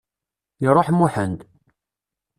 Iruḥ 0.67 0.87
Muḥend. 0.93 1.39